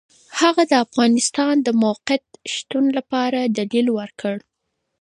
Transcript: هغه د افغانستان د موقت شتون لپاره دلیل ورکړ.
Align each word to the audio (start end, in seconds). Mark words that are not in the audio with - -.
هغه 0.39 0.63
د 0.71 0.73
افغانستان 0.85 1.55
د 1.61 1.67
موقت 1.83 2.23
شتون 2.53 2.85
لپاره 2.97 3.39
دلیل 3.57 3.87
ورکړ. 3.99 4.35